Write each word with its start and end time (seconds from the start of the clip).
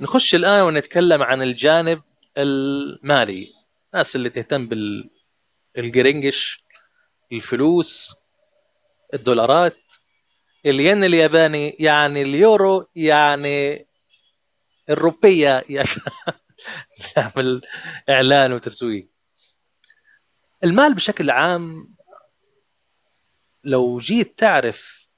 نخش 0.00 0.34
الآن 0.34 0.62
ونتكلم 0.62 1.22
عن 1.22 1.42
الجانب 1.42 2.02
المالي. 2.38 3.52
الناس 3.94 4.16
اللي 4.16 4.30
تهتم 4.30 4.68
بالقرنقش 5.76 6.64
الفلوس 7.32 8.14
الدولارات. 9.14 9.78
الين 10.66 11.04
الياباني 11.04 11.76
يعني 11.80 12.22
اليورو 12.22 12.88
يعني 12.96 13.86
الروبية 14.90 15.62
نعمل 17.16 17.62
إعلان 18.08 18.52
وتسويق 18.52 19.08
المال 20.64 20.94
بشكل 20.94 21.30
عام 21.30 21.94
لو 23.64 23.98
جيت 23.98 24.38
تعرف 24.38 25.08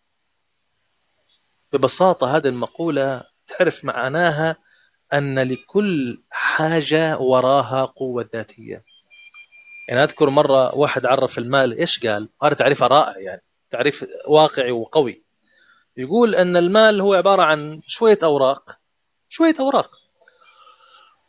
ببساطة 1.73 2.37
هذه 2.37 2.49
المقولة 2.49 3.25
تعرف 3.47 3.85
معناها 3.85 4.57
أن 5.13 5.39
لكل 5.39 6.23
حاجة 6.31 7.19
وراها 7.19 7.85
قوة 7.85 8.29
ذاتية. 8.35 8.85
يعني 9.89 10.03
أذكر 10.05 10.31
مرة 10.31 10.75
واحد 10.75 11.07
عرف 11.07 11.39
المال 11.39 11.79
إيش 11.79 12.07
قال؟ 12.07 12.29
هذا 12.43 12.55
تعريف 12.55 12.83
رائع 12.83 13.19
يعني 13.19 13.43
تعريف 13.71 14.07
واقعي 14.29 14.71
وقوي. 14.71 15.23
يقول 15.97 16.35
أن 16.35 16.57
المال 16.57 17.01
هو 17.01 17.15
عبارة 17.15 17.43
عن 17.43 17.81
شوية 17.87 18.19
أوراق 18.23 18.79
شوية 19.29 19.55
أوراق. 19.61 19.91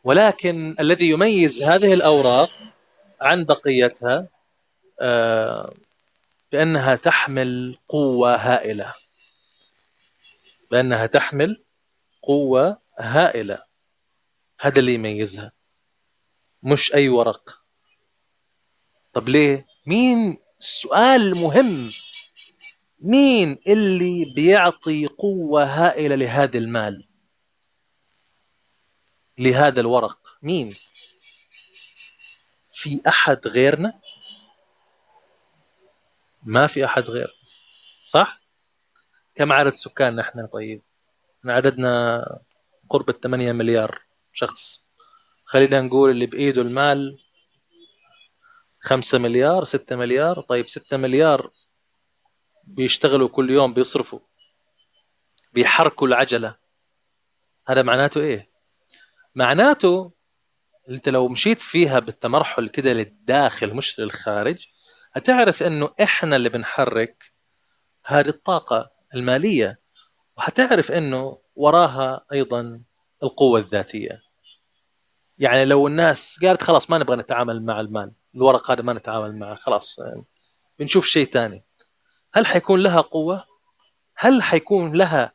ولكن 0.04 0.76
الذي 0.80 1.10
يميز 1.10 1.64
هذه 1.64 1.94
الأوراق 1.94 2.50
عن 3.22 3.46
بقيتها 3.46 4.28
آه، 5.02 5.70
بأنها 6.52 6.96
تحمل 6.96 7.78
قوة 7.90 8.36
هائلة. 8.36 8.94
بأنها 10.72 11.06
تحمل 11.06 11.64
قوة 12.24 12.78
هائلة. 13.00 13.67
هذا 14.60 14.80
اللي 14.80 14.94
يميزها. 14.94 15.52
مش 16.64 16.94
أي 16.94 17.10
ورق. 17.10 17.64
طب 19.14 19.30
ليه؟ 19.30 19.66
مين؟ 19.88 20.38
السؤال 20.60 21.36
مهم. 21.36 21.92
مين 23.00 23.58
اللي 23.68 24.26
بيعطي 24.36 25.06
قوة 25.08 25.64
هائلة 25.64 26.16
لهذا 26.16 26.58
المال؟ 26.58 27.08
لهذا 29.38 29.82
الورق. 29.82 30.38
مين؟ 30.42 30.76
في 32.72 33.02
أحد 33.08 33.48
غيرنا؟ 33.48 34.00
ما 36.44 36.68
في 36.68 36.86
أحد 36.86 37.10
غير. 37.10 37.36
صح؟ 38.06 38.42
كم 39.36 39.52
عدد 39.52 39.74
سكان 39.74 40.16
نحن 40.16 40.48
طيب؟ 40.48 40.82
عددنا 41.46 42.24
قرب 42.90 43.12
8 43.12 43.52
مليار. 43.52 44.07
شخص. 44.38 44.88
خلينا 45.46 45.82
نقول 45.82 46.10
اللي 46.10 46.26
بإيده 46.26 46.62
المال 46.62 47.20
5 48.80 49.18
مليار 49.18 49.64
6 49.64 49.96
مليار. 49.96 50.42
طيب 50.42 50.70
6 50.70 50.98
مليار 50.98 51.52
بيشتغلوا 52.64 53.28
كل 53.28 53.50
يوم 53.52 53.74
بيصرفوا 53.74 54.20
بيحركوا 55.54 56.08
العجلة. 56.08 56.56
هذا 57.68 57.82
معناته 57.82 58.22
إيه؟ 58.22 58.48
معناته 59.36 60.12
أنت 60.90 61.10
لو 61.10 61.28
مشيت 61.28 61.60
فيها 61.62 62.00
بالتمرحل 62.00 62.70
كده 62.70 62.94
للداخل 62.94 63.74
مش 63.74 64.00
للخارج 64.00 64.68
هتعرف 65.14 65.64
إنه 65.64 65.94
إحنا 66.02 66.36
اللي 66.36 66.50
بنحرك 66.50 67.32
هذه 68.06 68.28
الطاقة 68.30 68.92
المالية 69.16 69.80
وهتعرف 70.38 70.92
إنه 70.92 71.42
وراها 71.56 72.26
أيضا 72.32 72.82
القوة 73.24 73.60
الذاتية. 73.60 74.27
يعني 75.40 75.66
لو 75.66 75.88
الناس 75.88 76.40
قالت 76.44 76.62
خلاص 76.62 76.90
ما 76.90 76.98
نبغى 76.98 77.16
نتعامل 77.18 77.66
مع 77.66 77.80
المال 77.80 78.12
الورق 78.36 78.72
هذا 78.72 78.82
ما 78.82 78.94
نتعامل 78.94 79.36
معه 79.36 79.56
خلاص 79.56 80.00
بنشوف 80.80 81.06
شيء 81.06 81.26
ثاني 81.26 81.66
هل 82.34 82.46
حيكون 82.46 82.84
لها 82.84 83.02
قوة؟ 83.02 83.46
هل 84.16 84.44
حيكون 84.44 84.98
لها 84.98 85.34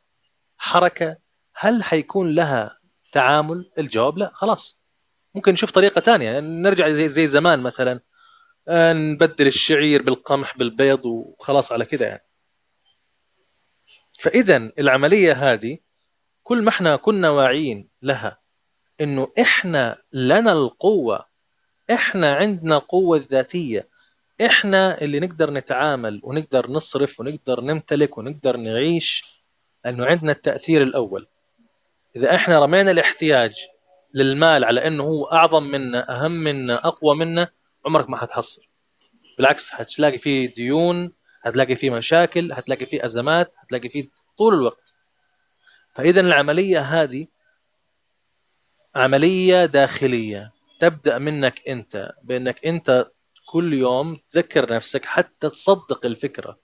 حركة؟ 0.57 1.17
هل 1.55 1.83
حيكون 1.83 2.35
لها 2.35 2.79
تعامل؟ 3.11 3.71
الجواب 3.77 4.17
لا 4.17 4.31
خلاص 4.33 4.83
ممكن 5.35 5.53
نشوف 5.53 5.71
طريقة 5.71 6.01
ثانية 6.01 6.29
يعني 6.29 6.61
نرجع 6.61 6.89
زي 6.89 7.09
زي 7.09 7.27
زمان 7.27 7.59
مثلا 7.59 7.99
آه، 8.67 8.93
نبدل 8.93 9.47
الشعير 9.47 10.01
بالقمح 10.01 10.57
بالبيض 10.57 11.05
وخلاص 11.05 11.71
على 11.71 11.85
كده 11.85 12.05
يعني 12.05 12.25
فإذا 14.19 14.71
العملية 14.79 15.33
هذه 15.33 15.77
كل 16.43 16.63
ما 16.63 16.69
إحنا 16.69 16.95
كنا 16.95 17.29
واعيين 17.29 17.89
لها 18.01 18.42
إنه 19.03 19.31
إحنا 19.41 19.97
لنا 20.13 20.51
القوة 20.51 21.25
إحنا 21.91 22.35
عندنا 22.35 22.77
قوة 22.77 23.25
ذاتية 23.31 23.89
إحنا 24.45 25.01
اللي 25.01 25.19
نقدر 25.19 25.51
نتعامل 25.51 26.19
ونقدر 26.23 26.71
نصرف 26.71 27.19
ونقدر 27.19 27.61
نمتلك 27.61 28.17
ونقدر 28.17 28.57
نعيش 28.57 29.23
لأنه 29.85 30.05
عندنا 30.05 30.31
التأثير 30.31 30.83
الأول. 30.83 31.27
إذا 32.15 32.35
إحنا 32.35 32.59
رمينا 32.59 32.91
الاحتياج 32.91 33.53
للمال 34.13 34.63
على 34.63 34.87
إنه 34.87 35.03
هو 35.03 35.25
أعظم 35.25 35.63
منا 35.63 36.15
أهم 36.15 36.31
منا 36.31 36.87
أقوى 36.87 37.15
منا 37.15 37.49
عمرك 37.85 38.09
ما 38.09 38.17
حتحصل. 38.17 38.61
بالعكس 39.37 39.69
حتلاقي 39.69 40.17
فيه 40.17 40.53
ديون 40.53 41.11
هتلاقي 41.41 41.75
فيه 41.75 41.89
مشاكل 41.89 42.53
هتلاقي 42.53 42.85
فيه 42.85 43.05
أزمات 43.05 43.55
هتلاقي 43.59 43.89
فيه 43.89 44.09
طول 44.37 44.53
الوقت. 44.53 44.93
فإذا 45.93 46.21
العملية 46.21 46.79
هذه 46.79 47.27
عملية 48.95 49.65
داخلية. 49.65 50.53
تبدأ 50.79 51.17
منك 51.17 51.67
أنت 51.67 52.11
بأنك 52.23 52.65
أنت 52.65 53.11
كل 53.45 53.73
يوم 53.73 54.19
تذكر 54.29 54.73
نفسك 54.73 55.05
حتى 55.05 55.49
تصدق 55.49 56.05
الفكرة. 56.05 56.59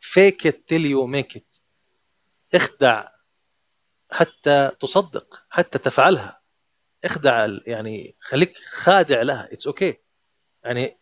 Fake 0.00 0.48
it 0.48 0.56
till 0.68 0.84
you 0.84 1.40
اخدع 2.54 3.08
حتى 4.10 4.70
تصدق 4.80 5.42
حتى 5.50 5.78
تفعلها. 5.78 6.40
اخدع 7.04 7.48
يعني 7.66 8.16
خليك 8.20 8.56
خادع 8.56 9.22
لها. 9.22 9.48
it's 9.52 9.66
okay 9.66 9.92
okay. 9.92 9.96
يعني 10.64 11.00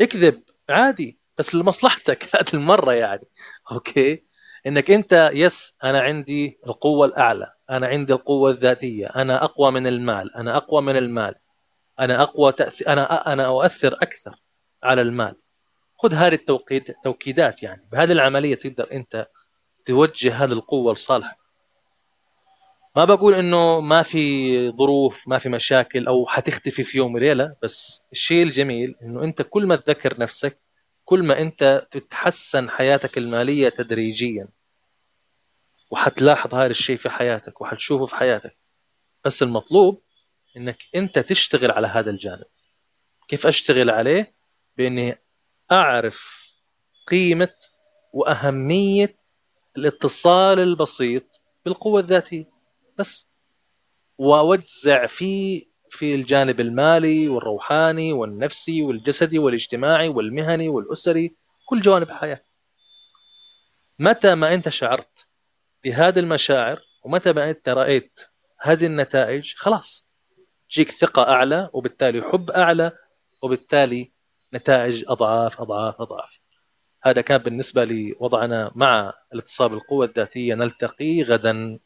اكذب 0.00 0.42
عادي 0.68 1.20
بس 1.38 1.54
لمصلحتك 1.54 2.28
هذه 2.36 2.54
المرة 2.54 2.92
يعني. 2.92 3.28
okay 3.72 4.26
إنك 4.66 4.90
أنت 4.90 5.30
yes 5.32 5.76
أنا 5.84 6.00
عندي 6.00 6.60
القوة 6.66 7.06
الأعلى. 7.06 7.54
أنا 7.70 7.86
عندي 7.86 8.12
القوة 8.12 8.50
الذاتية 8.50 9.06
أنا 9.06 9.44
أقوى 9.44 9.70
من 9.70 9.86
المال 9.86 10.36
أنا 10.36 10.56
أقوى 10.56 10.82
من 10.82 10.96
المال 10.96 11.34
أنا 12.00 12.22
أقوى 12.22 12.52
تأثير 12.52 12.88
أنا 12.88 13.32
أنا 13.32 13.46
أؤثر 13.46 13.92
أكثر 14.02 14.36
على 14.82 15.02
المال. 15.02 15.36
خذ 15.98 16.14
هذه 16.14 16.34
التوقيت 16.34 16.90
توكيدات 17.04 17.62
يعني 17.62 17.88
بهذه 17.92 18.12
العملية 18.12 18.54
تقدر 18.54 18.92
أنت 18.92 19.28
توجه 19.84 20.44
هذه 20.44 20.52
القوة 20.52 20.92
لصالحك. 20.92 21.36
ما 22.96 23.04
بقول 23.04 23.34
إنه 23.34 23.80
ما 23.80 24.02
في 24.02 24.70
ظروف 24.70 25.28
ما 25.28 25.38
في 25.38 25.48
مشاكل 25.48 26.06
أو 26.06 26.26
حتختفي 26.26 26.82
في 26.84 26.98
يوم 26.98 27.14
وليلة 27.14 27.56
بس 27.62 28.02
الشيء 28.12 28.42
الجميل 28.42 28.94
إنه 29.02 29.24
أنت 29.24 29.42
كل 29.42 29.66
ما 29.66 29.76
تذكر 29.76 30.20
نفسك 30.20 30.60
كل 31.04 31.22
ما 31.22 31.40
أنت 31.40 31.86
تتحسن 31.90 32.70
حياتك 32.70 33.18
المالية 33.18 33.68
تدريجيا. 33.68 34.48
وحتلاحظ 35.90 36.54
هذا 36.54 36.70
الشيء 36.70 36.96
في 36.96 37.10
حياتك 37.10 37.60
وحتشوفه 37.60 38.06
في 38.06 38.16
حياتك. 38.16 38.56
بس 39.24 39.42
المطلوب 39.42 40.02
إنك 40.56 40.82
أنت 40.94 41.18
تشتغل 41.18 41.70
على 41.70 41.86
هذا 41.86 42.10
الجانب. 42.10 42.44
كيف 43.28 43.46
أشتغل 43.46 43.90
عليه؟ 43.90 44.34
بإني 44.76 45.16
أعرف 45.72 46.50
قيمة 47.06 47.54
وأهمية 48.12 49.16
الاتصال 49.76 50.60
البسيط 50.60 51.40
بالقوة 51.64 52.00
الذاتية. 52.00 52.50
بس. 52.98 53.30
وأوزع 54.18 55.06
فيه 55.06 55.70
في 55.90 56.14
الجانب 56.14 56.60
المالي 56.60 57.28
والروحاني 57.28 58.12
والنفسي 58.12 58.82
والجسدي 58.82 59.38
والاجتماعي 59.38 60.08
والمهني 60.08 60.68
والأسري 60.68 61.36
كل 61.66 61.80
جوانب 61.80 62.10
الحياة 62.10 62.42
متى 63.98 64.34
ما 64.34 64.54
أنت 64.54 64.68
شعرت 64.68 65.26
بهذه 65.84 66.18
المشاعر 66.18 66.80
ومتى 67.04 67.32
ما 67.32 67.50
أنت 67.50 67.68
رأيت 67.68 68.20
هذه 68.60 68.86
النتائج؟ 68.86 69.54
خلاص 69.56 70.10
تجيك 70.70 70.90
ثقة 70.90 71.22
أعلى 71.22 71.70
وبالتالي 71.72 72.22
حب 72.22 72.50
أعلى 72.50 72.92
وبالتالي 73.42 74.12
نتائج 74.54 75.04
أضعاف 75.08 75.60
أضعاف 75.60 76.00
أضعاف. 76.00 76.40
هذا 77.02 77.20
كان 77.20 77.38
بالنسبة 77.38 77.84
لوضعنا 77.84 78.72
مع 78.74 79.12
الاتصال 79.34 79.68
بالقوة 79.68 80.06
الذاتية. 80.06 80.54
نلتقي 80.54 81.22
غدا. 81.22 81.78